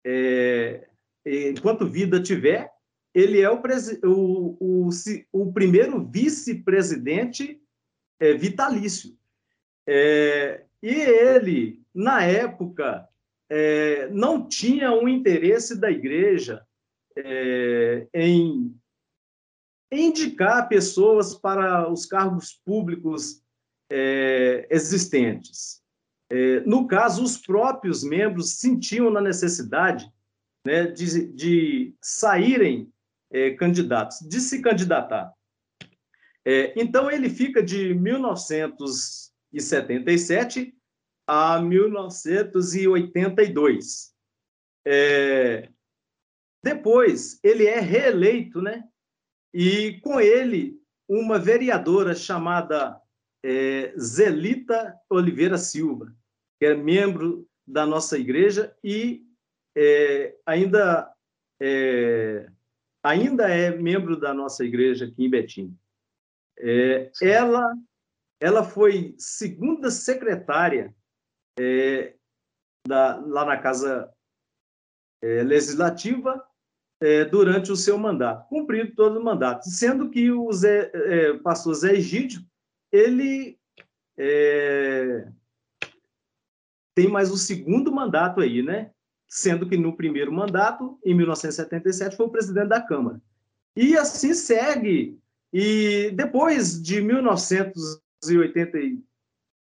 é, 0.05 0.85
enquanto 1.25 1.87
vida 1.87 2.21
tiver, 2.21 2.69
ele 3.13 3.41
é 3.41 3.49
o, 3.49 3.59
o, 4.03 4.57
o, 4.59 4.89
o 5.31 5.53
primeiro 5.53 6.03
vice-presidente 6.05 7.61
é, 8.19 8.33
vitalício. 8.33 9.17
É, 9.87 10.65
e 10.81 10.93
ele, 10.93 11.81
na 11.93 12.23
época, 12.23 13.07
é, 13.49 14.09
não 14.09 14.47
tinha 14.47 14.91
um 14.91 15.07
interesse 15.07 15.75
da 15.79 15.89
igreja 15.89 16.65
é, 17.15 18.07
em, 18.13 18.75
indicar 19.91 20.67
pessoas 20.67 21.33
para 21.33 21.89
os 21.91 22.05
cargos 22.05 22.53
públicos 22.65 23.41
é, 23.89 24.67
existentes. 24.69 25.81
É, 26.29 26.59
no 26.61 26.87
caso, 26.87 27.23
os 27.23 27.37
próprios 27.37 28.03
membros 28.03 28.59
sentiam 28.59 29.09
na 29.09 29.21
necessidade 29.21 30.11
né, 30.65 30.87
de, 30.87 31.27
de 31.27 31.95
saírem 32.01 32.91
é, 33.31 33.51
candidatos, 33.51 34.19
de 34.21 34.39
se 34.39 34.61
candidatar. 34.61 35.33
É, 36.45 36.73
então, 36.79 37.11
ele 37.11 37.29
fica 37.29 37.61
de 37.61 37.93
1977 37.93 40.73
a 41.27 41.61
1982. 41.61 44.15
É, 44.85 45.69
depois, 46.63 47.39
ele 47.43 47.65
é 47.65 47.79
reeleito, 47.79 48.61
né? 48.61 48.87
E 49.53 49.99
com 50.01 50.19
ele, 50.19 50.77
uma 51.07 51.39
vereadora 51.39 52.13
chamada 52.13 52.99
é, 53.43 53.93
Zelita 53.97 54.93
Oliveira 55.09 55.57
Silva, 55.57 56.13
que 56.59 56.65
é 56.65 56.75
membro 56.75 57.47
da 57.65 57.85
nossa 57.85 58.17
igreja 58.17 58.75
e 58.83 59.25
é, 59.75 60.35
ainda, 60.45 61.09
é, 61.61 62.49
ainda 63.07 63.49
é 63.49 63.71
membro 63.71 64.19
da 64.19 64.33
nossa 64.33 64.65
igreja 64.65 65.05
aqui 65.05 65.25
em 65.25 65.29
Betim. 65.29 65.77
É, 66.59 67.11
ela, 67.21 67.73
ela 68.39 68.63
foi 68.63 69.15
segunda 69.17 69.89
secretária 69.89 70.93
é, 71.59 72.15
da, 72.87 73.17
lá 73.17 73.45
na 73.45 73.57
Casa 73.57 74.11
é, 75.21 75.43
Legislativa 75.43 76.43
é, 77.01 77.25
durante 77.25 77.71
o 77.71 77.75
seu 77.75 77.97
mandato, 77.97 78.47
cumprido 78.49 78.95
todo 78.95 79.19
o 79.19 79.23
mandato, 79.23 79.69
sendo 79.69 80.09
que 80.09 80.31
o 80.31 80.51
Zé, 80.51 80.91
pastor 81.43 81.75
Zé 81.75 81.93
Egídio, 81.93 82.41
ele 82.91 83.59
tem 86.95 87.07
mais 87.07 87.29
o 87.31 87.37
segundo 87.37 87.91
mandato 87.91 88.41
aí, 88.41 88.63
né? 88.63 88.91
Sendo 89.27 89.67
que 89.67 89.77
no 89.77 89.95
primeiro 89.95 90.31
mandato, 90.31 90.97
em 91.03 91.13
1977, 91.13 92.15
foi 92.15 92.25
o 92.25 92.31
presidente 92.31 92.69
da 92.69 92.81
Câmara. 92.81 93.21
E 93.75 93.97
assim 93.97 94.33
segue. 94.33 95.19
E 95.51 96.11
depois 96.15 96.81
de 96.81 97.01
1980, 97.01 98.77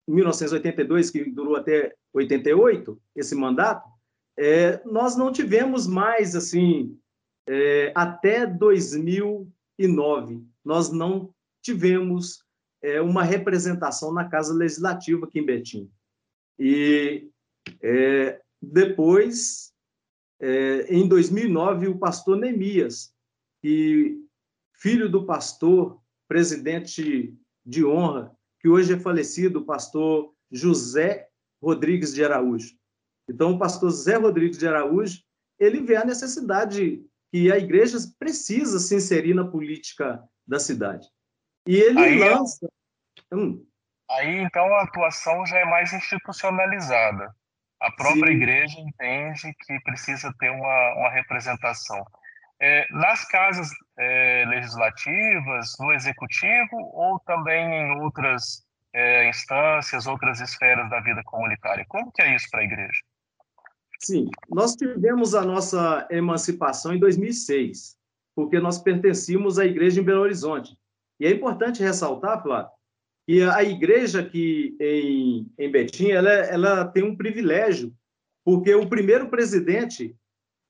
1982, 0.08 1.10
que 1.10 1.24
durou 1.30 1.56
até 1.56 1.94
88, 2.12 3.00
esse 3.14 3.34
mandato, 3.34 3.88
é, 4.36 4.80
nós 4.84 5.16
não 5.16 5.30
tivemos 5.30 5.86
mais, 5.86 6.34
assim, 6.34 6.98
é, 7.46 7.92
até 7.94 8.46
2009, 8.46 10.42
nós 10.64 10.90
não 10.90 11.32
tivemos 11.62 12.42
é, 12.82 13.00
uma 13.00 13.22
representação 13.22 14.12
na 14.12 14.28
Casa 14.28 14.54
Legislativa 14.54 15.26
aqui 15.26 15.40
em 15.40 15.46
Betim. 15.46 15.90
E 16.58 17.28
é, 17.82 18.40
depois, 18.60 19.72
é, 20.40 20.86
em 20.94 21.08
2009, 21.08 21.88
o 21.88 21.98
pastor 21.98 22.36
Neemias, 22.36 23.14
que, 23.62 24.18
filho 24.74 25.08
do 25.08 25.24
pastor, 25.24 26.00
presidente 26.28 27.34
de 27.64 27.84
honra, 27.84 28.34
que 28.60 28.68
hoje 28.68 28.94
é 28.94 28.98
falecido, 28.98 29.60
o 29.60 29.64
pastor 29.64 30.34
José 30.50 31.28
Rodrigues 31.62 32.14
de 32.14 32.24
Araújo. 32.24 32.74
Então, 33.28 33.52
o 33.52 33.58
pastor 33.58 33.90
José 33.90 34.16
Rodrigues 34.16 34.58
de 34.58 34.66
Araújo, 34.66 35.22
ele 35.58 35.80
vê 35.80 35.96
a 35.96 36.04
necessidade 36.04 37.04
que 37.30 37.50
a 37.50 37.58
igreja 37.58 37.96
precisa 38.18 38.78
se 38.78 38.96
inserir 38.96 39.34
na 39.34 39.46
política 39.46 40.22
da 40.46 40.58
cidade. 40.58 41.06
E 41.66 41.76
ele 41.76 41.98
aí, 42.00 42.20
é 42.20 42.34
lança... 42.34 42.68
Hum. 43.32 43.64
Aí, 44.10 44.38
então, 44.38 44.64
a 44.74 44.82
atuação 44.82 45.46
já 45.46 45.58
é 45.58 45.64
mais 45.64 45.92
institucionalizada. 45.92 47.34
A 47.80 47.90
própria 47.92 48.26
Sim. 48.26 48.36
igreja 48.36 48.80
entende 48.80 49.54
que 49.64 49.80
precisa 49.80 50.32
ter 50.38 50.50
uma, 50.50 50.94
uma 50.96 51.10
representação. 51.10 52.04
É, 52.60 52.86
nas 52.92 53.26
casas 53.26 53.70
é, 53.98 54.44
legislativas, 54.46 55.76
no 55.80 55.92
executivo 55.92 56.76
ou 56.92 57.18
também 57.20 57.64
em 57.64 58.00
outras 58.02 58.66
é, 58.92 59.28
instâncias, 59.28 60.06
outras 60.06 60.40
esferas 60.40 60.90
da 60.90 61.00
vida 61.00 61.22
comunitária? 61.24 61.86
Como 61.88 62.12
que 62.12 62.20
é 62.20 62.34
isso 62.34 62.48
para 62.50 62.60
a 62.60 62.64
igreja? 62.64 63.00
Sim, 63.98 64.30
nós 64.48 64.74
tivemos 64.74 65.34
a 65.34 65.42
nossa 65.42 66.06
emancipação 66.10 66.94
em 66.94 66.98
2006, 66.98 67.96
porque 68.34 68.58
nós 68.58 68.78
pertencíamos 68.78 69.58
à 69.58 69.64
igreja 69.64 70.00
em 70.00 70.04
Belo 70.04 70.22
Horizonte. 70.22 70.76
E 71.18 71.26
é 71.26 71.30
importante 71.30 71.82
ressaltar, 71.82 72.42
Flávio, 72.42 72.70
e 73.28 73.42
a 73.42 73.62
igreja 73.62 74.20
aqui 74.20 74.76
em, 74.80 75.46
em 75.58 75.70
Betim, 75.70 76.10
ela, 76.10 76.30
ela 76.30 76.84
tem 76.86 77.04
um 77.04 77.16
privilégio, 77.16 77.94
porque 78.44 78.74
o 78.74 78.88
primeiro 78.88 79.28
presidente 79.28 80.16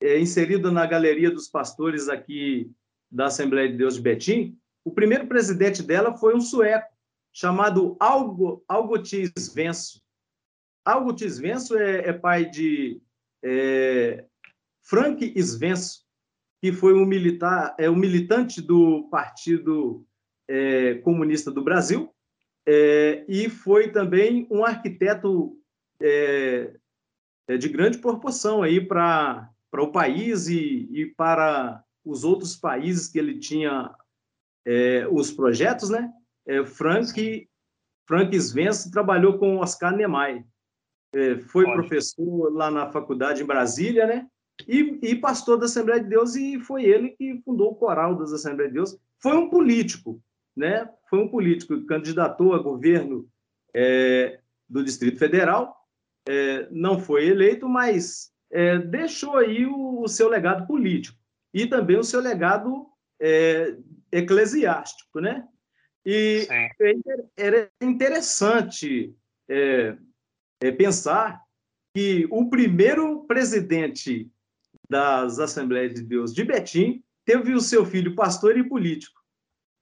é, 0.01 0.19
inserido 0.19 0.71
na 0.71 0.85
galeria 0.85 1.31
dos 1.31 1.47
pastores 1.47 2.09
aqui 2.09 2.71
da 3.09 3.25
Assembleia 3.25 3.69
de 3.69 3.77
Deus 3.77 3.95
de 3.95 4.01
Betim 4.01 4.57
o 4.83 4.91
primeiro 4.91 5.27
presidente 5.27 5.83
dela 5.83 6.17
foi 6.17 6.35
um 6.35 6.41
sueco, 6.41 6.91
chamado 7.31 7.95
Algo, 7.99 8.63
Algotis 8.67 9.31
Venso. 9.53 10.01
Algotis 10.83 11.37
Venso 11.37 11.77
é, 11.77 12.09
é 12.09 12.13
pai 12.13 12.49
de 12.49 13.01
é, 13.43 14.25
Frank 14.81 15.33
Svenso, 15.41 16.03
que 16.61 16.71
foi 16.71 16.93
um 16.93 17.05
militar, 17.05 17.75
é 17.79 17.89
um 17.89 17.95
militante 17.95 18.61
do 18.61 19.07
Partido 19.09 20.05
é, 20.47 20.95
Comunista 20.95 21.51
do 21.51 21.63
Brasil 21.63 22.13
é, 22.67 23.25
e 23.27 23.49
foi 23.49 23.91
também 23.91 24.47
um 24.49 24.63
arquiteto 24.63 25.57
é, 25.99 26.73
é 27.47 27.57
de 27.57 27.69
grande 27.69 27.97
proporção 27.97 28.61
aí 28.61 28.85
para 28.85 29.49
o 29.73 29.91
país 29.91 30.47
e, 30.47 30.87
e, 30.91 31.05
para 31.05 31.83
os 32.05 32.23
outros 32.23 32.55
países 32.55 33.07
que 33.07 33.19
ele 33.19 33.39
tinha 33.39 33.93
é, 34.65 35.07
os 35.09 35.31
projetos, 35.31 35.89
né? 35.89 36.11
É, 36.45 36.63
Frank 36.65 37.47
Frank 38.07 38.35
Svenson 38.35 38.91
trabalhou 38.91 39.37
com 39.37 39.57
Oscar 39.57 39.95
Niemeyer, 39.95 40.43
é, 41.13 41.37
foi 41.37 41.65
Pode. 41.65 41.77
professor 41.77 42.51
lá 42.53 42.69
na 42.71 42.91
faculdade 42.91 43.41
em 43.41 43.45
Brasília, 43.45 44.05
né? 44.05 44.27
E, 44.67 44.99
e, 45.01 45.15
pastor 45.15 45.57
da 45.57 45.65
Assembleia 45.65 46.01
de 46.01 46.09
Deus 46.09 46.35
e 46.35 46.59
foi 46.59 46.83
ele 46.83 47.09
que 47.09 47.41
fundou 47.43 47.71
o 47.71 47.75
coral 47.75 48.15
das 48.15 48.31
Assembleias 48.31 48.71
de 48.71 48.77
Deus. 48.77 48.97
Foi 49.19 49.35
um 49.35 49.49
político, 49.49 50.21
né? 50.55 50.89
Foi 51.09 51.19
um 51.19 51.27
político 51.27 51.79
que 51.79 51.85
candidatou 51.85 52.53
a 52.53 52.59
governo 52.59 53.27
é, 53.73 54.39
do 54.69 54.83
Distrito 54.83 55.17
Federal, 55.17 55.75
é, 56.27 56.67
não 56.71 56.99
foi 56.99 57.27
eleito, 57.27 57.67
mas 57.67 58.31
é, 58.51 58.77
deixou 58.77 59.37
aí 59.37 59.65
o, 59.65 60.01
o, 60.01 60.07
seu 60.07 60.29
legado 60.29 60.67
político 60.67 61.17
e 61.53 61.65
também 61.65 61.97
o 61.97 62.03
seu 62.03 62.19
legado 62.19 62.87
é, 63.19 63.75
eclesiástico, 64.11 65.19
né? 65.19 65.47
E 66.05 66.47
era 67.37 67.69
interessante 67.81 69.15
é, 69.49 69.95
é, 70.61 70.71
pensar 70.71 71.41
que 71.93 72.27
o 72.31 72.49
primeiro 72.49 73.25
presidente 73.25 74.29
das 74.89 75.39
Assembleias 75.39 75.93
de 75.93 76.01
Deus 76.01 76.33
de 76.33 76.43
Betim 76.43 77.03
teve 77.25 77.53
o 77.53 77.61
seu 77.61 77.85
filho 77.85 78.15
pastor 78.15 78.57
e 78.57 78.67
político. 78.67 79.20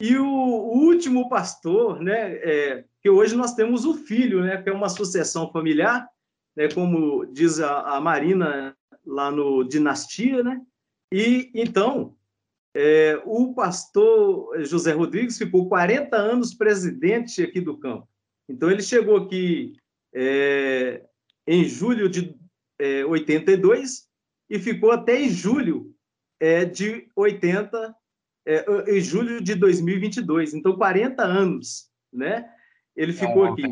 E 0.02 0.18
o, 0.18 0.26
último 0.26 1.28
pastor, 1.28 2.02
né, 2.02 2.36
é, 2.36 2.86
que 3.02 3.10
hoje 3.10 3.36
nós 3.36 3.54
temos 3.54 3.86
o 3.86 3.94
filho, 3.94 4.42
né, 4.42 4.62
que 4.62 4.70
é 4.70 4.74
uma 4.74 4.88
sucessão 4.88 5.52
familiar, 5.52 6.08
né, 6.56 6.70
como 6.70 7.26
diz 7.26 7.60
a, 7.60 7.98
a 7.98 8.02
Marina 8.02 8.76
lá 9.06 9.30
no 9.30 9.64
Dinastia, 9.64 10.44
né? 10.44 10.62
E 11.12 11.52
então 11.54 12.16
é, 12.76 13.22
o 13.26 13.54
pastor 13.54 14.64
José 14.64 14.92
Rodrigues 14.94 15.38
ficou 15.38 15.68
40 15.68 16.16
anos 16.16 16.54
presidente 16.54 17.42
aqui 17.42 17.60
do 17.60 17.78
campo. 17.78 18.08
Então 18.48 18.70
ele 18.70 18.82
chegou 18.82 19.18
aqui 19.18 19.76
é, 20.14 21.04
em 21.48 21.66
julho 21.66 22.08
de 22.08 22.36
é, 22.80 23.04
82 23.06 24.08
e 24.50 24.60
ficou 24.60 24.92
até 24.92 25.20
em 25.20 25.30
julho 25.30 25.94
é, 26.40 26.64
de 26.64 27.10
80, 27.16 27.96
é, 28.50 28.98
em 28.98 29.00
julho 29.00 29.40
de 29.40 29.54
2022. 29.54 30.56
Então 30.56 30.76
40 30.76 31.24
anos, 31.24 31.88
né? 32.12 32.50
Ele 32.96 33.14
ficou 33.14 33.46
aqui. 33.46 33.64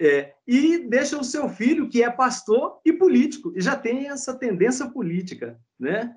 É, 0.00 0.32
e 0.46 0.78
deixa 0.78 1.18
o 1.18 1.22
seu 1.22 1.48
filho, 1.48 1.88
que 1.88 2.02
é 2.02 2.10
pastor 2.10 2.80
e 2.84 2.92
político, 2.92 3.52
e 3.54 3.60
já 3.60 3.76
tem 3.76 4.08
essa 4.08 4.34
tendência 4.34 4.88
política, 4.90 5.60
né? 5.78 6.16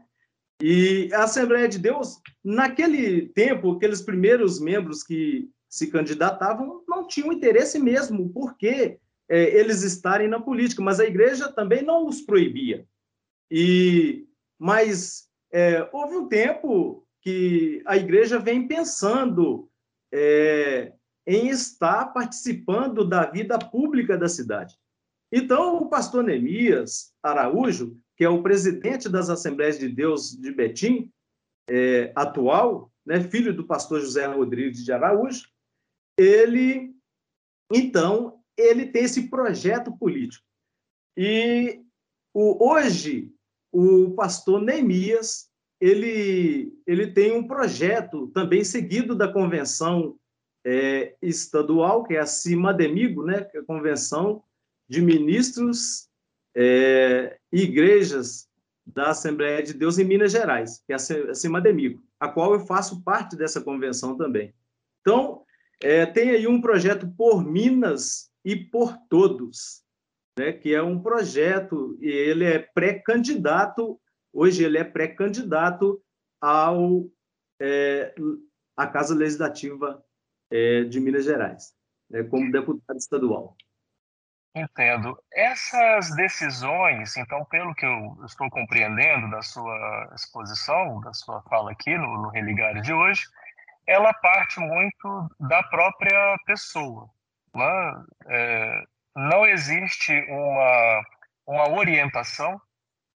E 0.62 1.10
a 1.13 1.25
Assembleia 1.25 1.67
de 1.67 1.77
Deus, 1.77 2.22
naquele 2.44 3.27
tempo, 3.27 3.74
aqueles 3.74 4.01
primeiros 4.01 4.60
membros 4.60 5.03
que 5.03 5.50
se 5.70 5.88
candidatavam 5.88 6.82
não 6.88 7.05
tinham 7.05 7.34
interesse 7.34 7.77
mesmo, 7.77 8.29
porque 8.29 8.98
é, 9.27 9.59
eles 9.59 9.83
estarem 9.83 10.29
na 10.29 10.40
política, 10.40 10.81
mas 10.81 11.01
a 11.01 11.05
igreja 11.05 11.51
também 11.51 11.83
não 11.83 12.07
os 12.07 12.22
proibia. 12.22 12.88
E 13.51 14.25
mas 14.57 15.27
é, 15.51 15.88
houve 15.92 16.16
um 16.16 16.27
tempo 16.29 17.04
que 17.25 17.81
a 17.88 17.98
igreja 17.98 18.38
vem 18.38 18.68
pensando 18.68 19.68
é, 20.14 20.94
em 21.25 21.50
estar 21.50 22.14
participando 22.14 23.03
da 23.03 23.25
vida 23.25 23.57
pública 23.57 24.16
da 24.16 24.29
cidade. 24.29 24.77
Então, 25.31 25.77
o 25.77 25.90
pastor 25.90 26.24
Neemias 26.24 27.16
Araújo, 27.24 28.00
que 28.16 28.24
é 28.24 28.29
o 28.29 28.44
presidente 28.44 29.09
das 29.09 29.27
Assembleias 29.27 29.79
de 29.79 29.90
Deus 29.90 30.40
de 30.40 30.51
Betim, 30.51 31.11
é, 31.68 32.14
atual, 32.16 32.92
né, 33.03 33.20
filho 33.20 33.55
do 33.55 33.66
pastor 33.66 34.01
José 34.01 34.27
Rodrigues 34.27 34.85
de 34.85 34.92
Araújo, 34.92 35.50
ele, 36.18 36.96
então, 37.74 38.40
ele 38.55 38.85
tem 38.85 39.03
esse 39.03 39.29
projeto 39.31 39.98
político. 39.98 40.46
E 41.18 41.81
o, 42.31 42.70
hoje, 42.70 43.33
o 43.72 44.11
pastor 44.11 44.61
Neemias, 44.61 45.50
ele, 45.79 46.74
ele 46.85 47.07
tem 47.07 47.35
um 47.35 47.48
projeto 47.48 48.27
também 48.27 48.64
seguido 48.64 49.16
da 49.16 49.31
convenção 49.31 50.18
é, 50.66 51.16
estadual, 51.22 52.03
que 52.03 52.16
é 52.16 52.20
a 52.20 52.25
CIMADEMIGO, 52.25 53.24
né, 53.24 53.44
que 53.44 53.57
é 53.57 53.59
a 53.59 53.66
Convenção 53.66 54.44
de 54.90 55.01
Ministros 55.01 56.09
é, 56.55 57.38
e 57.51 57.64
Igrejas 57.64 58.48
da 58.85 59.09
Assembleia 59.09 59.61
de 59.61 59.74
Deus 59.74 60.00
em 60.00 60.03
Minas 60.03 60.31
Gerais, 60.31 60.81
que 60.85 60.94
é 60.94 60.96
a 60.96 61.35
CIMADEMIGO, 61.35 62.01
a 62.20 62.27
qual 62.27 62.53
eu 62.53 62.59
faço 62.61 63.03
parte 63.03 63.35
dessa 63.35 63.61
convenção 63.61 64.18
também. 64.18 64.53
Então, 65.01 65.44
é, 65.81 66.05
tem 66.05 66.31
aí 66.31 66.48
um 66.48 66.61
projeto 66.61 67.07
por 67.18 67.46
Minas 67.46 68.29
e 68.44 68.55
por 68.55 68.98
Todos, 69.09 69.83
né, 70.38 70.51
que 70.51 70.74
é 70.74 70.81
um 70.81 71.00
projeto, 71.00 71.98
e 72.01 72.07
ele 72.07 72.44
é 72.44 72.59
pré-candidato, 72.59 74.00
hoje 74.36 74.64
ele 74.64 74.78
é 74.78 74.84
pré-candidato 74.84 76.02
ao 76.42 77.06
é, 77.60 78.14
a 78.76 78.86
Casa 78.86 79.16
Legislativa 79.16 80.04
é, 80.52 80.84
de 80.84 81.00
Minas 81.00 81.24
Gerais, 81.24 81.74
né, 82.10 82.24
como 82.24 82.52
deputado 82.52 82.98
estadual. 82.98 83.56
Entendo. 84.54 85.18
Essas 85.34 86.16
decisões, 86.16 87.18
então, 87.18 87.44
pelo 87.46 87.74
que 87.76 87.86
eu 87.86 88.18
estou 88.26 88.50
compreendendo 88.50 89.30
da 89.30 89.42
sua 89.42 90.14
exposição, 90.16 91.02
da 91.02 91.14
sua 91.14 91.42
fala 91.44 91.72
aqui 91.72 91.98
no, 91.98 92.22
no 92.22 92.30
Religário 92.30 92.82
de 92.82 92.94
hoje, 92.94 93.24
ela 93.86 94.14
parte 94.14 94.60
muito 94.60 95.30
da 95.40 95.62
própria 95.64 96.38
pessoa. 96.46 97.10
Né? 97.54 98.06
É, 98.28 98.84
não 99.16 99.46
existe 99.46 100.14
uma, 100.30 101.06
uma 101.46 101.70
orientação 101.78 102.60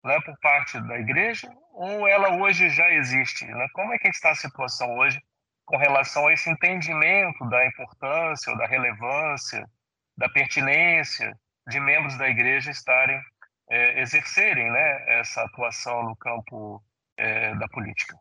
né, 0.04 0.20
por 0.22 0.38
parte 0.40 0.80
da 0.88 1.00
igreja, 1.00 1.50
ou 1.74 2.08
ela 2.08 2.36
hoje 2.38 2.70
já 2.70 2.90
existe? 2.92 3.46
Né? 3.46 3.68
Como 3.74 3.94
é 3.94 3.98
que 3.98 4.08
está 4.08 4.32
a 4.32 4.36
situação 4.36 4.98
hoje 4.98 5.22
com 5.66 5.78
relação 5.78 6.28
a 6.28 6.34
esse 6.34 6.50
entendimento 6.50 7.48
da 7.50 7.66
importância 7.68 8.56
da 8.56 8.66
relevância, 8.66 9.70
da 10.18 10.30
pertinência 10.30 11.38
de 11.68 11.80
membros 11.80 12.18
da 12.18 12.30
igreja 12.30 12.72
estarem, 12.72 13.22
é, 13.70 14.02
exercerem 14.02 14.72
né, 14.72 15.20
essa 15.20 15.44
atuação 15.44 16.04
no 16.04 16.16
campo 16.16 16.82
é, 17.18 17.54
da 17.56 17.68
política. 17.68 18.18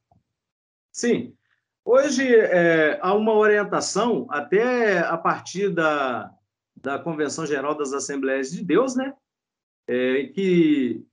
Sim. 0.93 1.37
Hoje 1.85 2.35
é, 2.35 2.99
há 3.01 3.15
uma 3.15 3.33
orientação, 3.33 4.27
até 4.29 4.99
a 4.99 5.17
partir 5.17 5.71
da, 5.71 6.31
da 6.75 6.99
Convenção 6.99 7.47
Geral 7.47 7.77
das 7.77 7.93
Assembleias 7.93 8.51
de 8.51 8.65
Deus, 8.65 8.97
né, 8.97 9.15
é, 9.87 10.25
que 10.35 11.07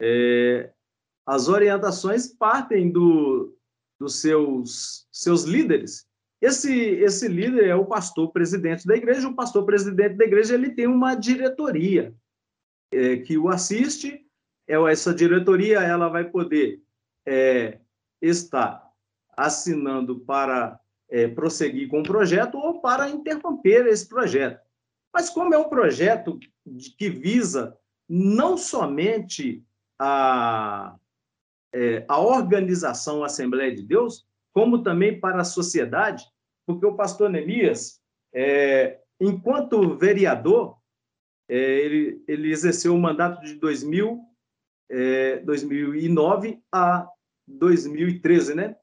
é, 0.00 0.70
as 1.26 1.48
orientações 1.48 2.26
partem 2.26 2.90
do, 2.90 3.56
dos 3.98 4.20
seus, 4.20 5.06
seus 5.12 5.44
líderes. 5.44 6.06
Esse, 6.40 6.72
esse 6.72 7.26
líder 7.26 7.66
é 7.66 7.74
o 7.74 7.86
pastor 7.86 8.30
presidente 8.32 8.86
da 8.86 8.96
igreja. 8.96 9.28
O 9.28 9.34
pastor 9.34 9.66
presidente 9.66 10.16
da 10.16 10.24
igreja 10.24 10.54
ele 10.54 10.70
tem 10.70 10.86
uma 10.86 11.14
diretoria 11.14 12.14
é, 12.92 13.16
que 13.16 13.36
o 13.36 13.48
assiste. 13.48 14.24
É, 14.66 14.74
essa 14.90 15.12
diretoria 15.12 15.80
ela 15.80 16.08
vai 16.08 16.24
poder 16.24 16.80
é, 17.26 17.80
estar 18.22 18.88
assinando 19.36 20.20
para 20.20 20.80
é, 21.08 21.26
prosseguir 21.26 21.88
com 21.88 22.00
o 22.00 22.04
projeto 22.04 22.56
ou 22.56 22.80
para 22.80 23.08
interromper 23.08 23.86
esse 23.86 24.08
projeto. 24.08 24.60
Mas 25.12 25.30
como 25.30 25.54
é 25.54 25.58
um 25.58 25.68
projeto 25.68 26.38
que 26.96 27.10
visa 27.10 27.76
não 28.08 28.56
somente 28.56 29.64
a 29.98 30.96
é, 31.72 32.04
a 32.08 32.18
organização 32.18 33.22
Assembleia 33.22 33.74
de 33.74 33.82
Deus, 33.82 34.26
como 34.52 34.82
também 34.82 35.20
para 35.20 35.42
a 35.42 35.44
sociedade, 35.44 36.24
porque 36.66 36.86
o 36.86 36.96
pastor 36.96 37.30
Neemias, 37.30 38.00
é, 38.34 39.00
enquanto 39.20 39.96
vereador, 39.96 40.78
é, 41.48 41.56
ele, 41.56 42.22
ele 42.26 42.50
exerceu 42.50 42.94
o 42.94 43.00
mandato 43.00 43.42
de 43.42 43.54
2000, 43.54 44.24
2009 45.44 46.48
é, 46.48 46.58
a 46.72 47.08
2013, 47.46 48.54
né? 48.54 48.76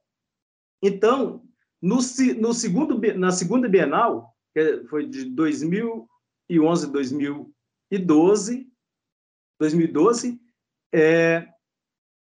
Então, 0.82 1.44
No, 1.82 1.98
no 2.38 2.54
segundo, 2.54 3.00
na 3.18 3.32
segunda 3.32 3.68
Bienal, 3.68 4.36
que 4.54 4.84
foi 4.88 5.06
de 5.08 5.26
2011 5.26 6.92
2012, 6.92 8.72
2012 9.60 10.45
é, 10.96 11.46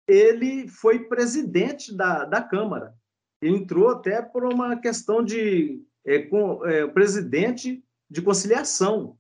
ele 0.07 0.67
foi 0.69 1.07
presidente 1.07 1.93
da, 1.95 2.23
da 2.23 2.41
Câmara. 2.41 2.95
Ele 3.41 3.57
entrou 3.57 3.89
até 3.89 4.21
por 4.21 4.45
uma 4.45 4.79
questão 4.79 5.23
de 5.23 5.83
é, 6.05 6.19
com, 6.19 6.65
é, 6.65 6.87
presidente 6.87 7.83
de 8.09 8.21
conciliação. 8.21 9.17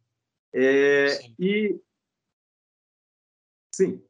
É, 0.53 1.09
sim. 1.09 1.35
E 1.37 1.81
sim. 3.73 4.03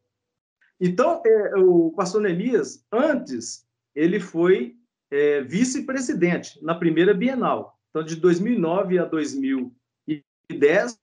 Então, 0.80 1.22
é, 1.26 1.56
o 1.58 1.92
pastor 1.92 2.26
Elias, 2.26 2.86
antes, 2.92 3.66
ele 3.96 4.20
foi 4.20 4.78
é, 5.12 5.42
vice-presidente 5.42 6.64
na 6.64 6.76
primeira 6.76 7.14
Bienal. 7.14 7.80
Então, 7.90 8.04
de 8.04 8.16
2009 8.16 9.00
a 9.00 9.06
2010, 9.06 11.00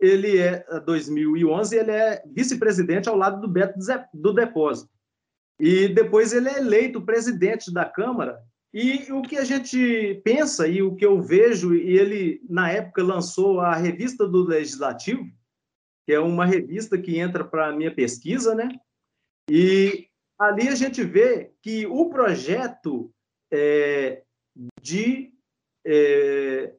ele 0.00 0.38
é 0.38 0.64
2011, 0.80 1.76
ele 1.76 1.90
é 1.90 2.22
vice-presidente 2.26 3.08
ao 3.08 3.16
lado 3.16 3.40
do 3.40 3.48
Beto 3.48 3.78
do 4.12 4.32
Depósito. 4.32 4.90
E 5.58 5.88
depois 5.88 6.32
ele 6.32 6.48
é 6.48 6.58
eleito 6.58 7.04
presidente 7.04 7.72
da 7.72 7.84
Câmara. 7.84 8.38
E 8.72 9.10
o 9.10 9.22
que 9.22 9.38
a 9.38 9.44
gente 9.44 10.20
pensa 10.22 10.68
e 10.68 10.82
o 10.82 10.94
que 10.94 11.06
eu 11.06 11.20
vejo, 11.22 11.74
e 11.74 11.96
ele 11.96 12.42
na 12.48 12.70
época 12.70 13.02
lançou 13.02 13.60
a 13.60 13.74
revista 13.74 14.28
do 14.28 14.44
Legislativo, 14.44 15.24
que 16.06 16.12
é 16.12 16.20
uma 16.20 16.44
revista 16.44 16.98
que 16.98 17.18
entra 17.18 17.42
para 17.42 17.68
a 17.68 17.72
minha 17.72 17.94
pesquisa, 17.94 18.54
né? 18.54 18.68
E 19.50 20.08
ali 20.38 20.68
a 20.68 20.74
gente 20.74 21.02
vê 21.02 21.52
que 21.62 21.86
o 21.86 22.10
projeto 22.10 23.10
é, 23.50 24.22
de 24.80 25.32
é, 25.86 26.74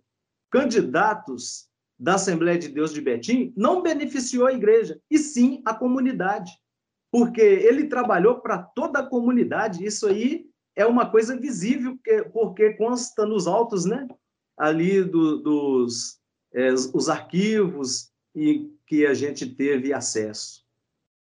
candidatos 0.51 1.67
da 1.99 2.15
Assembleia 2.15 2.59
de 2.59 2.67
Deus 2.67 2.93
de 2.93 3.01
Betim 3.01 3.53
não 3.55 3.81
beneficiou 3.81 4.47
a 4.47 4.53
igreja, 4.53 4.99
e 5.09 5.17
sim 5.17 5.61
a 5.65 5.73
comunidade. 5.73 6.51
Porque 7.11 7.41
ele 7.41 7.85
trabalhou 7.87 8.39
para 8.39 8.59
toda 8.59 8.99
a 8.99 9.05
comunidade. 9.05 9.83
Isso 9.83 10.07
aí 10.07 10.45
é 10.75 10.85
uma 10.85 11.09
coisa 11.09 11.35
visível, 11.37 11.97
porque 12.31 12.73
consta 12.73 13.25
nos 13.25 13.47
autos, 13.47 13.85
né? 13.85 14.07
Ali 14.57 15.03
do, 15.03 15.37
dos 15.37 16.19
é, 16.53 16.71
os 16.73 17.09
arquivos 17.09 18.11
e 18.35 18.69
que 18.85 19.05
a 19.05 19.13
gente 19.13 19.45
teve 19.45 19.93
acesso. 19.93 20.63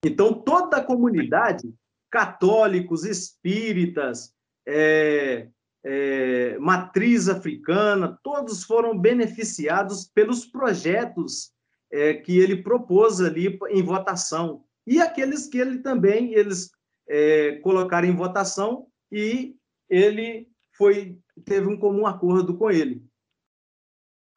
Então, 0.04 0.34
toda 0.34 0.78
a 0.78 0.84
comunidade, 0.84 1.74
católicos, 2.10 3.06
espíritas, 3.06 4.34
é, 4.68 5.48
é, 5.84 6.58
matriz 6.60 7.28
africana, 7.28 8.18
todos 8.24 8.64
foram 8.64 8.98
beneficiados 8.98 10.06
pelos 10.06 10.46
projetos 10.46 11.52
é, 11.92 12.14
que 12.14 12.40
ele 12.40 12.64
propôs 12.64 13.20
ali 13.20 13.60
em 13.70 13.84
votação. 13.84 14.64
E 14.88 15.02
aqueles 15.02 15.48
que 15.48 15.58
ele 15.58 15.80
também 15.80 16.34
eles 16.34 16.72
é, 17.08 17.58
colocaram 17.58 18.08
em 18.08 18.16
votação 18.16 18.88
e 19.12 19.56
ele 19.90 20.48
foi 20.78 21.18
teve 21.46 21.68
um 21.68 21.78
comum 21.78 22.06
acordo 22.08 22.58
com 22.58 22.72
ele. 22.72 23.04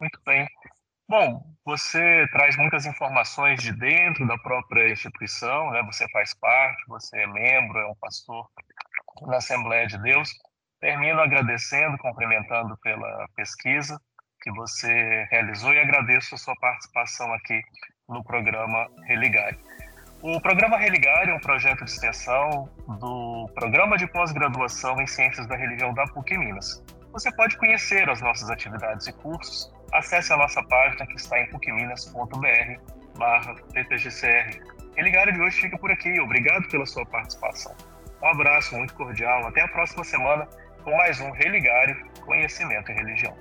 Muito 0.00 0.20
bem. 0.24 0.46
Bom, 1.09 1.56
você 1.64 2.26
traz 2.32 2.56
muitas 2.56 2.85
informações 2.85 3.62
de 3.62 3.72
dentro 3.72 4.26
da 4.26 4.37
própria 4.38 4.90
instituição, 4.90 5.70
né? 5.70 5.82
Você 5.85 6.04
faz 6.11 6.35
parte, 6.35 6.82
você 6.88 7.18
é 7.18 7.26
membro, 7.26 7.78
é 7.78 7.87
um 7.87 7.94
pastor 7.94 8.48
na 9.22 9.37
Assembleia 9.37 9.87
de 9.87 9.98
Deus. 10.02 10.30
Termino 10.81 11.21
agradecendo, 11.21 11.97
cumprimentando 11.99 12.77
pela 12.79 13.27
pesquisa 13.35 13.99
que 14.43 14.51
você 14.53 15.27
realizou 15.31 15.73
e 15.73 15.79
agradeço 15.81 16.35
a 16.35 16.39
sua 16.39 16.55
participação 16.57 17.33
aqui 17.33 17.61
no 18.09 18.23
programa 18.23 18.87
Religare. 19.05 19.59
O 20.23 20.41
programa 20.41 20.77
Religare 20.77 21.31
é 21.31 21.35
um 21.35 21.41
projeto 21.41 21.85
de 21.85 21.91
extensão 21.91 22.69
do 23.01 23.51
Programa 23.55 23.97
de 23.97 24.07
Pós-Graduação 24.07 25.01
em 25.01 25.07
Ciências 25.07 25.47
da 25.47 25.57
Religião 25.57 25.93
da 25.95 26.05
PUC 26.07 26.37
Minas. 26.39 26.83
Você 27.12 27.33
pode 27.35 27.57
conhecer 27.57 28.09
as 28.11 28.21
nossas 28.21 28.51
atividades 28.51 29.07
e 29.07 29.12
cursos. 29.12 29.73
Acesse 29.93 30.33
a 30.33 30.37
nossa 30.37 30.62
página 30.65 31.07
que 31.07 31.17
está 31.17 31.41
em 31.41 31.49
pucminas.br 31.49 32.81
barra 33.19 33.55
ppgcr. 33.73 34.61
Religare 34.97 35.33
de 35.33 35.41
hoje 35.41 35.61
fica 35.62 35.79
por 35.79 35.91
aqui. 35.91 36.21
Obrigado 36.21 36.69
pela 36.69 36.87
sua 36.87 37.07
participação. 37.07 37.75
Um 38.23 38.29
abraço 38.29 38.75
muito 38.77 38.95
cordial. 38.95 39.47
Até 39.47 39.62
a 39.62 39.69
próxima 39.69 40.05
semana 40.05 40.49
com 40.87 40.96
mais 40.96 41.20
um 41.20 41.33
Religare 41.33 41.96
Conhecimento 42.25 42.92
e 42.92 42.94
Religião. 42.94 43.37